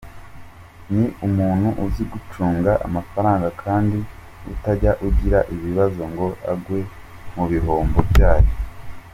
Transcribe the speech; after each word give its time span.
Ni 0.93 1.05
umuntu 1.27 1.67
uzi 1.85 2.03
gucunga 2.13 2.71
amafaranga 2.87 3.47
kandi 3.63 3.97
utajya 4.53 4.91
ugira 5.07 5.39
ibibazo 5.53 6.01
ngo 6.11 6.27
agwe 6.53 6.79
mu 7.35 7.43
bihombo 7.51 7.99
byayo. 8.11 8.51